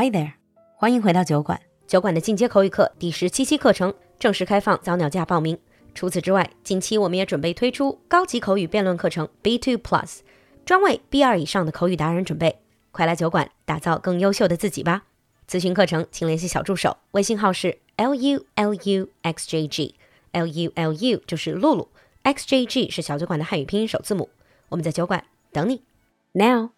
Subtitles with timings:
[0.00, 0.34] Hi there，
[0.76, 1.60] 欢迎回到酒馆。
[1.88, 5.58] 酒馆的进阶口语课第十七期课程正式开放早鸟价报名。
[5.92, 10.20] 除此之外，近期我们也准备推出高级口语辩论课程 B2 Plus，
[10.64, 12.60] 专为 B2 以上的口语达人准备。
[12.92, 15.02] 快来酒馆打造更优秀的自己吧！
[15.48, 21.88] 咨询课程请联系小助手，微信号是 l u l u x j g，l u l u 就是露露
[22.22, 24.30] ，x j g 是小酒馆的汉语拼音首字母。
[24.68, 25.82] 我们在酒馆等你。
[26.30, 26.70] Now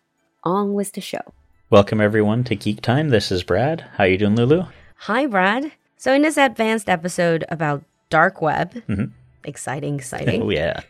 [0.43, 1.35] on with the show.
[1.71, 3.11] Welcome everyone to Geek Time.
[3.11, 3.83] This is Brad.
[3.95, 4.65] How are you doing, Lulu?
[4.97, 5.71] Hi, Brad.
[5.97, 9.05] So in this advanced episode about dark web, mm-hmm.
[9.45, 10.43] exciting, exciting.
[10.43, 10.81] Oh yeah.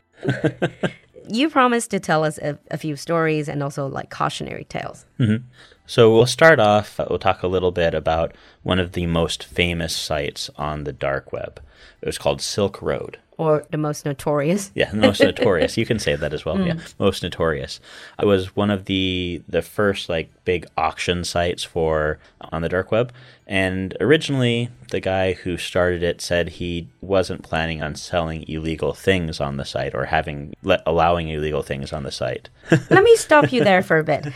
[1.28, 5.04] you promised to tell us a, a few stories and also like cautionary tales.
[5.18, 5.44] Mm-hmm.
[5.90, 7.00] So we'll start off.
[7.00, 10.92] uh, We'll talk a little bit about one of the most famous sites on the
[10.92, 11.60] dark web.
[12.00, 13.18] It was called Silk Road.
[13.36, 14.70] Or the most notorious.
[14.76, 15.76] Yeah, the most notorious.
[15.76, 16.60] You can say that as well.
[16.60, 17.80] Yeah, most notorious.
[18.20, 22.20] It was one of the the first like big auction sites for
[22.52, 23.12] on the dark web.
[23.48, 29.40] And originally, the guy who started it said he wasn't planning on selling illegal things
[29.40, 32.48] on the site or having let, allowing illegal things on the site.
[32.90, 34.28] Let me stop you there for a bit.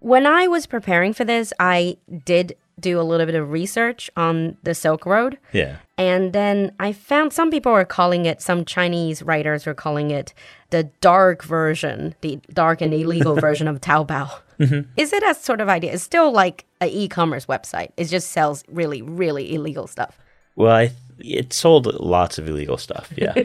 [0.00, 4.56] When I was preparing for this, I did do a little bit of research on
[4.62, 5.38] the Silk Road.
[5.52, 5.76] yeah.
[5.98, 10.32] And then I found some people were calling it, some Chinese writers were calling it
[10.70, 14.30] the dark version, the dark and illegal version of Taobao.
[14.58, 14.90] Mm-hmm.
[14.96, 15.92] Is it a sort of idea?
[15.92, 20.18] It's still like an e commerce website, it just sells really, really illegal stuff.
[20.56, 20.92] Well, I,
[21.24, 23.12] it sold lots of illegal stuff.
[23.16, 23.34] Yeah.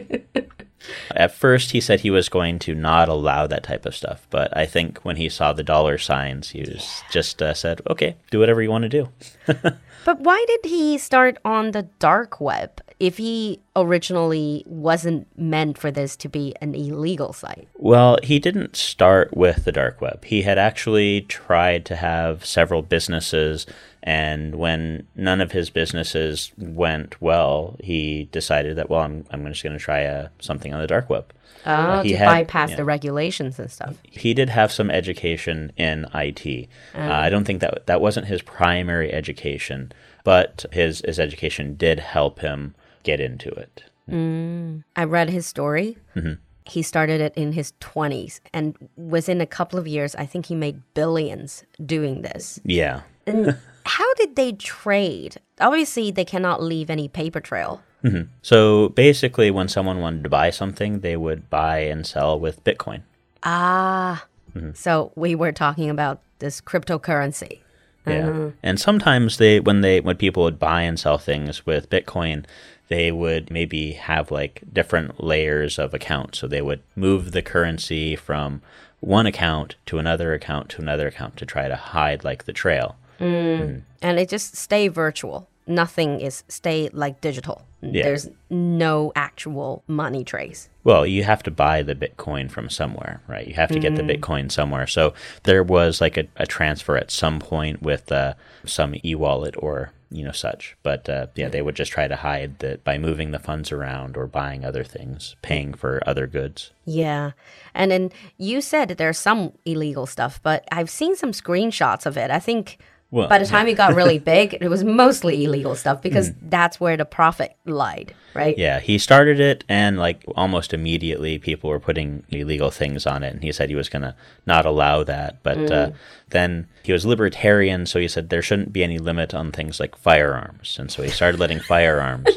[1.10, 4.56] At first, he said he was going to not allow that type of stuff, but
[4.56, 8.38] I think when he saw the dollar signs, he was just uh, said, "Okay, do
[8.38, 9.08] whatever you want to do."
[10.06, 15.90] But why did he start on the dark web if he originally wasn't meant for
[15.90, 17.68] this to be an illegal site?
[17.74, 20.24] Well, he didn't start with the dark web.
[20.24, 23.66] He had actually tried to have several businesses,
[24.02, 29.62] and when none of his businesses went well, he decided that, well, I'm, I'm just
[29.62, 31.32] going to try uh, something on the dark web.
[31.66, 32.76] Oh, he to had- bypass yeah.
[32.76, 33.96] the regulations and stuff.
[34.04, 36.68] He did have some education in IT.
[36.94, 41.98] Uh, I don't think that that wasn't his primary education, but his his education did
[41.98, 42.74] help him
[43.06, 43.84] get into it.
[44.10, 44.84] Mm.
[44.94, 45.96] I read his story.
[46.14, 46.34] Mm-hmm.
[46.66, 50.56] He started it in his 20s, and within a couple of years, I think he
[50.56, 52.60] made billions doing this.
[52.64, 53.02] Yeah.
[53.24, 53.56] And
[53.86, 55.36] how did they trade?
[55.60, 57.82] Obviously, they cannot leave any paper trail.
[58.02, 58.32] Mm-hmm.
[58.42, 63.02] So basically, when someone wanted to buy something, they would buy and sell with Bitcoin.
[63.44, 64.72] Ah, mm-hmm.
[64.74, 67.60] so we were talking about this cryptocurrency.
[68.06, 68.28] Yeah.
[68.28, 68.50] Uh-huh.
[68.62, 72.44] And sometimes they when they when people would buy and sell things with Bitcoin,
[72.88, 76.38] they would maybe have like different layers of accounts.
[76.38, 78.62] So they would move the currency from
[79.00, 82.96] one account to another account to another account to try to hide like the trail.
[83.18, 83.60] Mm.
[83.60, 83.82] Mm.
[84.02, 85.48] and it just stay virtual.
[85.66, 87.66] Nothing is stay like digital.
[87.80, 90.68] There's no actual money trace.
[90.82, 93.46] Well, you have to buy the Bitcoin from somewhere, right?
[93.46, 94.18] You have to get the mm.
[94.18, 94.86] Bitcoin somewhere.
[94.86, 95.14] So
[95.44, 100.24] there was like a, a transfer at some point with uh, some e-wallet or you
[100.24, 100.76] know such.
[100.82, 104.16] But uh, yeah, they would just try to hide that by moving the funds around
[104.16, 106.72] or buying other things, paying for other goods.
[106.84, 107.32] Yeah.
[107.74, 112.16] And then you said that there's some illegal stuff, but I've seen some screenshots of
[112.16, 112.30] it.
[112.30, 112.78] I think
[113.10, 116.80] Well, by the time it got really big, it was mostly illegal stuff because that's
[116.80, 118.58] where the profit lied, right?
[118.58, 123.32] Yeah, he started it, and like almost immediately, people were putting illegal things on it,
[123.32, 125.42] and he said he was going to not allow that.
[125.44, 125.90] But uh,
[126.30, 129.96] then he was libertarian, so he said there shouldn't be any limit on things like
[129.96, 132.28] firearms, and so he started letting firearms.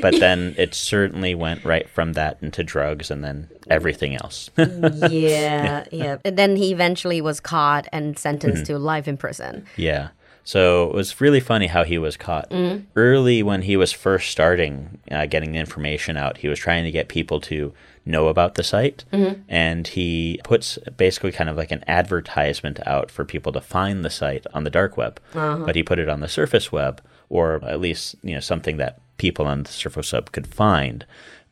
[0.00, 4.50] But then it certainly went right from that into drugs, and then everything else.
[4.58, 6.16] yeah, yeah.
[6.24, 8.74] And then he eventually was caught and sentenced mm-hmm.
[8.74, 9.66] to life in prison.
[9.76, 10.08] Yeah.
[10.42, 12.50] So it was really funny how he was caught.
[12.50, 12.86] Mm-hmm.
[12.96, 16.90] Early when he was first starting uh, getting the information out, he was trying to
[16.90, 17.72] get people to
[18.04, 19.04] know about the site.
[19.12, 19.42] Mm-hmm.
[19.48, 24.10] And he puts basically kind of like an advertisement out for people to find the
[24.10, 25.20] site on the dark web.
[25.34, 25.64] Uh-huh.
[25.64, 29.00] But he put it on the surface web, or at least, you know, something that
[29.20, 31.04] people on the surface web could find.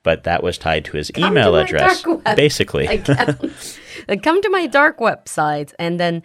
[0.02, 2.02] But that was tied to his email to address,
[2.34, 2.86] basically.
[4.08, 5.74] Like, come to my dark website.
[5.78, 6.22] And then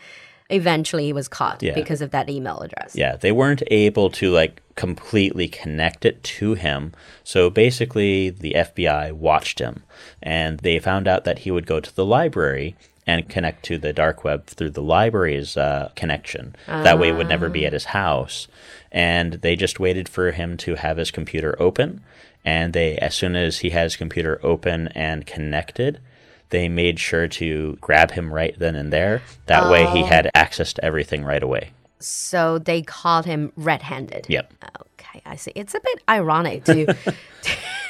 [0.49, 1.73] eventually he was caught Yeah.
[1.73, 2.95] because of that email address.
[2.95, 6.93] Yeah, they weren't able to like completely connect it to him.
[7.23, 9.83] So basically, the FBI watched him
[10.21, 12.75] and they found out that he would go to the library
[13.05, 16.55] and connect to the dark web through the library's uh, connection.
[16.67, 18.47] That way, it would never be at his house.
[18.91, 22.01] And they just waited for him to have his computer open.
[22.45, 25.99] And they, as soon as he had his computer open and connected,
[26.49, 29.21] they made sure to grab him right then and there.
[29.47, 31.71] That way, he had access to everything right away.
[31.99, 34.27] So they caught him red handed.
[34.29, 34.53] Yep.
[34.99, 35.51] Okay, I see.
[35.55, 36.95] It's a bit ironic to,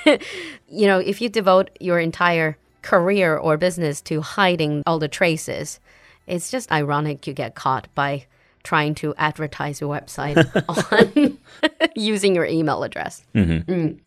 [0.67, 5.79] you know, if you devote your entire career or business to hiding all the traces,
[6.27, 8.25] it's just ironic you get caught by
[8.63, 10.37] trying to advertise your website
[10.69, 11.37] on
[11.95, 13.25] using your email address.
[13.35, 13.99] Mm.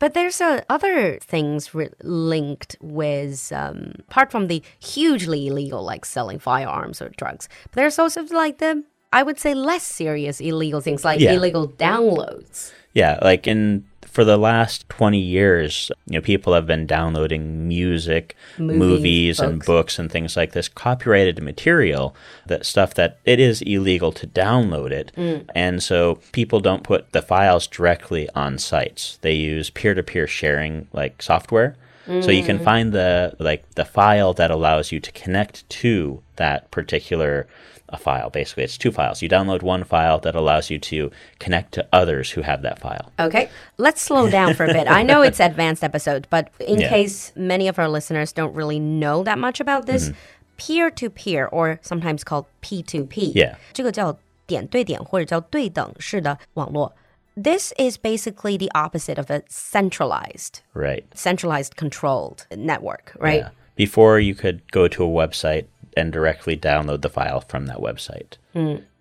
[0.00, 1.70] But there's uh, other things
[2.02, 7.98] linked with, um, apart from the hugely illegal, like selling firearms or drugs, but there's
[7.98, 8.82] also like the,
[9.12, 11.34] I would say, less serious illegal things like Yeah.
[11.34, 12.72] illegal downloads.
[12.94, 13.84] Yeah, like in
[14.14, 19.58] for the last 20 years, you know, people have been downloading music, Movies, movies, and
[19.58, 19.66] books.
[19.66, 22.14] books and things like this, copyrighted material,
[22.46, 25.10] that stuff that it is illegal to download it.
[25.16, 25.50] Mm.
[25.52, 29.18] And so people don't put the files directly on sites.
[29.22, 31.76] They use peer-to-peer sharing like software.
[32.06, 32.64] So you can mm.
[32.64, 37.46] find the like the file that allows you to connect to that particular
[37.93, 38.29] a file.
[38.29, 39.21] Basically, it's two files.
[39.21, 43.11] You download one file that allows you to connect to others who have that file.
[43.19, 44.87] Okay, let's slow down for a bit.
[44.87, 46.89] I know it's advanced episode, but in Yeah.
[46.89, 50.11] case many of our listeners don't really know that much about this,
[50.57, 53.55] peer to peer, or sometimes called P2P， Yeah.
[53.73, 56.93] 这个叫点对点或者叫对等式的网络。
[57.41, 61.03] This is basically the opposite of a centralized, Right.
[61.15, 63.43] centralized controlled network, right?
[63.43, 63.49] Yeah.
[63.77, 65.65] Before you could go to a website
[65.96, 68.36] and directly download the file from that website.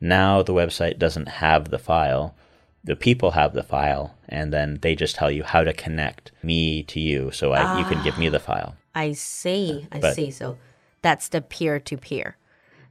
[0.01, 2.35] Now the website doesn't have the file.
[2.83, 6.83] The people have the file, and then they just tell you how to connect me
[6.83, 8.75] to you, so I, you can give me the file.
[8.93, 9.87] Ah, I see.
[9.91, 10.31] I But- see.
[10.31, 10.57] So
[11.01, 12.35] that's the peer to peer.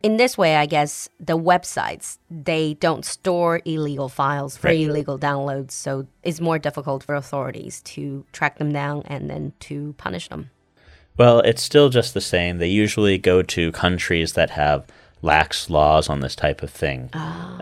[0.03, 4.81] In this way, I guess the websites they don't store illegal files for Right.
[4.81, 9.95] illegal downloads, so it's more difficult for authorities to track them down and then to
[9.99, 10.51] punish them.
[11.17, 12.59] Well, it's still just the same.
[12.59, 14.87] They usually go to countries that have
[15.21, 17.11] lax laws on this type of thing.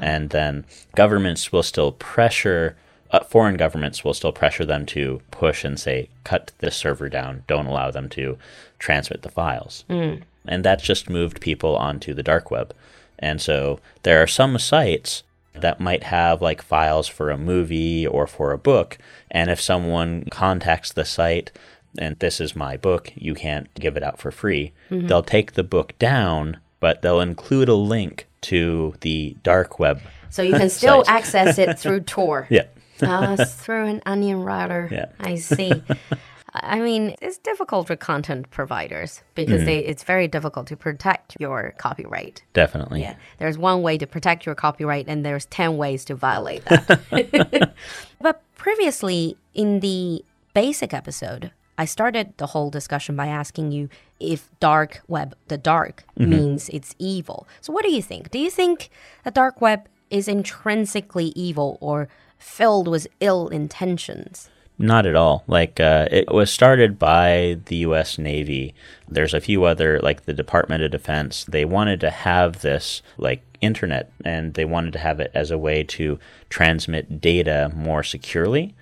[0.01, 0.65] And then
[0.97, 2.77] governments will still pressure,
[3.11, 7.43] uh, foreign governments will still pressure them to push and say, cut this server down,
[7.49, 8.39] don't allow them to
[8.79, 9.85] transmit the files.
[10.47, 12.73] And that's just moved people onto the dark web.
[13.19, 18.27] And so there are some sites that might have like files for a movie or
[18.27, 18.97] for a book.
[19.31, 21.51] And if someone contacts the site
[21.99, 25.65] and this is my book, you can't give it out for free, they'll take the
[25.65, 30.01] book down, but they'll include a link to the dark web.
[30.31, 32.47] So you can still access it through Tor.
[32.51, 32.67] Yeah.
[33.03, 34.89] uh, through an onion router.
[34.91, 35.07] Yeah.
[35.19, 35.83] I see.
[36.53, 41.75] I mean, it's difficult for content providers because they, it's very difficult to protect your
[41.79, 42.43] copyright.
[42.53, 43.03] Definitely.
[43.03, 43.15] Yeah.
[43.39, 47.75] There's one way to protect your copyright, and there's 10 ways to violate that.
[48.21, 53.89] but previously, in the basic episode, I started the whole discussion by asking you
[54.21, 56.29] if dark web, the dark, mm-hmm.
[56.29, 57.49] means it's evil.
[57.63, 58.31] So, what do you think?
[58.31, 58.91] Do you think
[59.25, 64.51] the dark web is intrinsically evil or filled with ill intentions?
[64.81, 65.45] Not at all.
[65.47, 68.17] Like uh, it was started by the U.S.
[68.19, 68.75] Navy.
[69.09, 71.45] There's a few other, like the Department of Defense.
[71.45, 75.59] They wanted to have this like internet, and they wanted to have it as a
[75.59, 76.19] way to
[76.49, 78.75] transmit data more securely.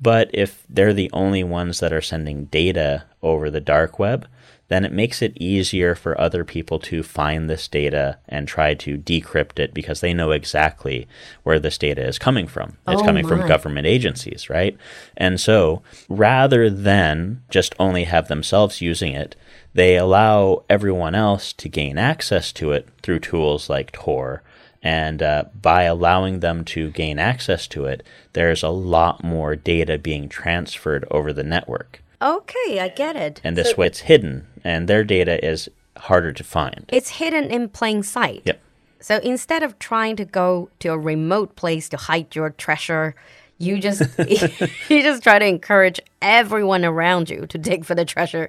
[0.00, 4.26] But if they're the only ones that are sending data over the dark web,
[4.72, 8.96] then it makes it easier for other people to find this data and try to
[8.96, 11.06] decrypt it because they know exactly
[11.42, 12.78] where this data is coming from.
[12.88, 14.76] It's Oh coming from government agencies, right?
[15.14, 19.36] And so rather than just only have themselves using it,
[19.74, 24.42] they allow everyone else to gain access to it through tools like Tor.
[24.82, 28.02] And uh, by allowing them to gain access to it,
[28.32, 32.02] there's a lot more data being transferred over the network.
[32.22, 33.40] Okay, I get it.
[33.42, 36.84] And this way it's hidden, and their data is harder to find.
[36.88, 38.42] It's hidden in plain sight.
[38.44, 38.60] Yep.
[39.00, 43.14] So instead of trying to go to a remote place to hide your treasure,
[43.58, 44.02] you just
[44.88, 48.48] you just try to encourage everyone around you to dig for the treasure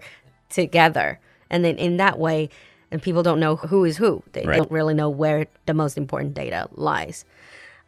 [0.49, 1.19] together.
[1.49, 2.49] And then in that way,
[2.91, 4.21] and people don't know who is who.
[4.33, 4.57] They Right.
[4.57, 7.25] don't really know where the most important data lies.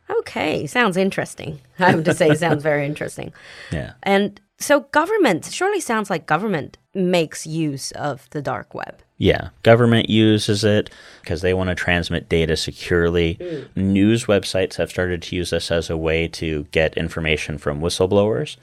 [0.09, 1.61] Okay, sounds interesting.
[1.79, 3.33] I have to say, sounds very interesting.
[3.71, 3.93] Yeah.
[4.03, 9.01] And so, government surely sounds like government makes use of the dark web.
[9.17, 10.89] Yeah, government uses it
[11.21, 13.35] because they want to transmit data securely.
[13.35, 13.75] Mm.
[13.75, 18.57] News websites have started to use this as a way to get information from whistleblowers.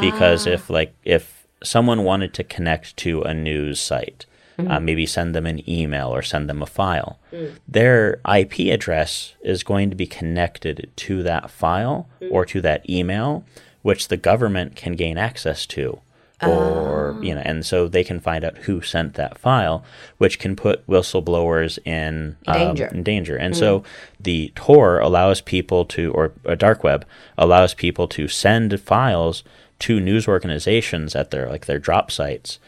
[0.00, 0.50] Because ah.
[0.50, 4.26] if like if someone wanted to connect to a news site,
[4.58, 4.84] uh, mm-hmm.
[4.84, 7.54] maybe send them an email or send them a file, mm.
[7.66, 12.30] their IP address is going to be connected to that file mm.
[12.30, 13.44] or to that email,
[13.84, 16.00] which the government can gain access to.
[16.42, 19.82] or you know and so they can find out who sent that file
[20.18, 22.86] which can put whistleblowers in um, Danger.
[22.92, 23.82] in danger and so
[24.20, 27.06] the tor allows people to or a dark web
[27.38, 29.42] allows people to send files
[29.78, 32.58] to news organizations at their like their drop sites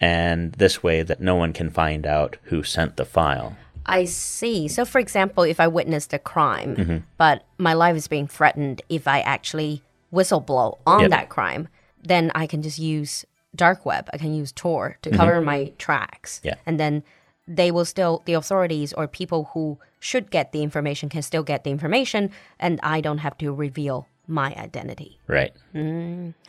[0.00, 3.56] and this way that no one can find out who sent the file
[3.88, 4.66] I see.
[4.66, 6.96] So, for example, if I witnessed a crime, Mm-hmm.
[7.18, 9.80] but my life is being threatened if I actually
[10.16, 11.10] whistleblow on Yep.
[11.10, 11.68] that crime,
[12.02, 14.08] then I can just use dark web.
[14.12, 15.16] I can use Tor to Mm-hmm.
[15.20, 16.40] cover my tracks.
[16.44, 16.54] Yeah.
[16.66, 17.02] And then
[17.48, 21.64] they will still, the authorities or people who should get the information can still get
[21.64, 25.18] the information, and I don't have to reveal my identity.
[25.28, 25.52] right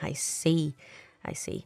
[0.01, 0.75] I see.
[1.23, 1.65] I see.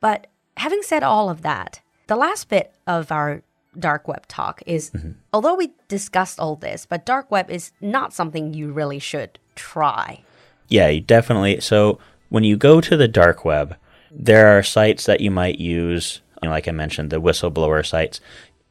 [0.00, 0.26] But
[0.56, 3.42] having said all of that, the last bit of our
[3.78, 4.90] dark web talk is
[5.32, 10.22] although we discussed all this, but dark web is not something you really should try.
[10.68, 11.60] Yeah, you definitely.
[11.60, 11.98] So
[12.28, 13.76] when you go to the dark web,
[14.10, 18.20] there are sites that you might use, you know, like I mentioned, the whistleblower sites.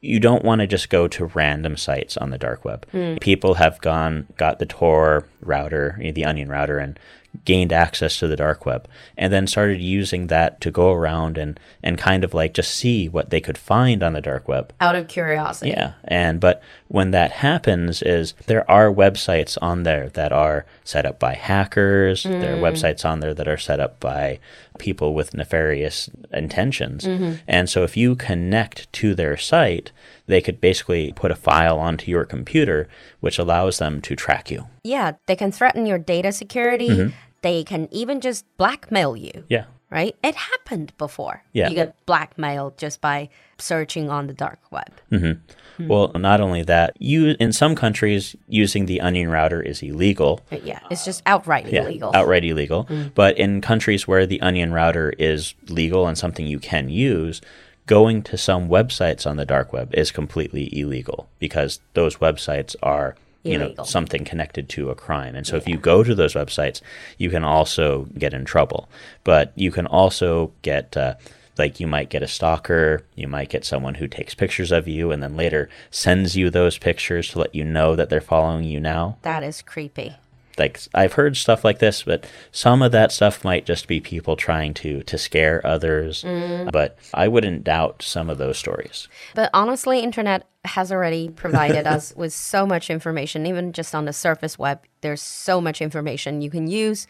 [0.00, 2.86] You don't want to just go to random sites on the dark web.
[2.90, 3.16] Hmm.
[3.16, 6.98] People have gone, got the Tor router, you know, the Onion router, and
[7.44, 11.58] gained access to the dark web, and then started using that to go around and
[11.82, 14.72] and kind of like just see what they could find on the dark web.
[14.80, 15.70] Out of curiosity.
[15.70, 21.04] Yeah, and but when that happens, is there are websites on there that are set
[21.04, 22.22] up by hackers.
[22.22, 24.38] There are websites on there that are set up by
[24.78, 27.06] people with nefarious intentions.
[27.46, 29.92] And so, if you connect to their site,
[30.26, 32.88] they could basically put a file onto your computer,
[33.20, 34.66] which allows them to track you.
[34.84, 36.88] Yeah, they can threaten your data security.
[36.88, 37.16] Mm-hmm.
[37.42, 39.44] They can even just blackmail you.
[39.48, 39.64] Yeah.
[39.90, 40.16] Right?
[40.22, 41.42] It happened before.
[41.52, 41.70] Yeah.
[41.70, 44.92] You get blackmailed just by searching on the dark web.
[45.10, 45.40] Mm-hmm.
[45.78, 45.88] Hmm.
[45.88, 50.40] Well, not only that, you in some countries using the Onion router is illegal.
[50.52, 52.10] Uh, yeah, it's just outright yeah, illegal.
[52.14, 52.82] outright illegal.
[52.82, 53.06] Hmm.
[53.14, 57.40] But in countries where the Onion router is legal and something you can use,
[57.86, 63.16] going to some websites on the dark web is completely illegal because those websites are
[63.52, 65.34] you know something connected to a crime.
[65.34, 66.80] And so if you go to those websites,
[67.16, 68.88] you can also get in trouble.
[69.24, 71.14] But you can also get uh,
[71.58, 75.10] like you might get a stalker, you might get someone who takes pictures of you
[75.10, 78.80] and then later sends you those pictures to let you know that they're following you
[78.80, 80.16] now that is creepy.
[80.58, 84.36] Like I've heard stuff like this, but some of that stuff might just be people
[84.36, 86.22] trying to to scare others.
[86.24, 86.70] Mm.
[86.72, 89.08] But I wouldn't doubt some of those stories.
[89.34, 94.12] But honestly, internet has already provided us with so much information, even just on the
[94.12, 94.80] surface web.
[95.00, 97.06] There's so much information you can use.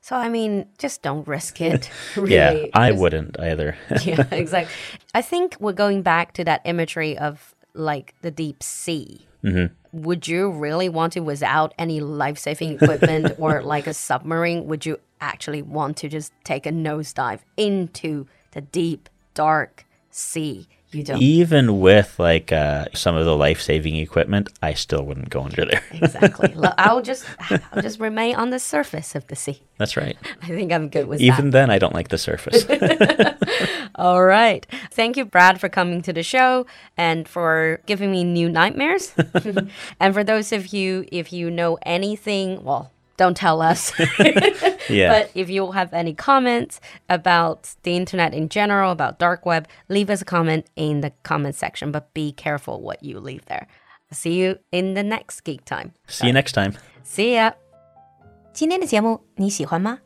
[0.00, 1.90] So I mean, just don't risk it.
[2.16, 2.34] really.
[2.34, 3.76] yeah, I Just- wouldn't either.
[4.04, 4.74] yeah, exactly.
[5.14, 9.26] I think we're going back to that imagery of like the deep sea.
[9.44, 10.02] Mm-hmm.
[10.02, 14.84] Would you really want to, without any life saving equipment or like a submarine, would
[14.84, 20.68] you actually want to just take a nosedive into the deep, dark sea?
[20.90, 21.20] You don't.
[21.20, 25.66] Even with like uh, some of the life saving equipment, I still wouldn't go under
[25.66, 25.82] there.
[25.92, 26.54] Exactly.
[26.78, 29.60] I'll just I'll just remain on the surface of the sea.
[29.76, 30.16] That's right.
[30.42, 32.64] I think I'm good with Even then, I don't like the surface.
[33.96, 34.66] All right.
[34.90, 36.66] Thank you, Brad, for coming to the show
[36.96, 39.14] and for giving me new nightmares.
[40.00, 43.92] and for those of you, if you know anything, well, don't tell us.
[44.89, 45.09] yeah.
[45.09, 50.09] But if you have any comments about the internet in general, about dark web, leave
[50.09, 51.91] us a comment in the comment section.
[51.91, 53.67] But be careful what you leave there.
[54.11, 55.93] See you in the next Geek Time.
[56.07, 56.73] See you next time.
[57.03, 57.53] See ya.
[58.53, 59.99] 今天的节目你喜欢吗？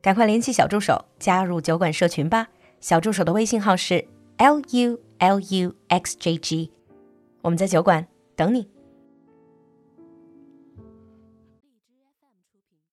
[0.00, 2.48] 赶快联系小助手加入酒馆社群吧。
[2.80, 4.06] 小助手的微信号是
[4.36, 6.70] l u l u x j g，
[7.42, 8.06] 我们在酒馆
[8.36, 8.68] 等你。